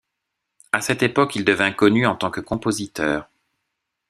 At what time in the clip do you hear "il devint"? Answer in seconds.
1.35-1.71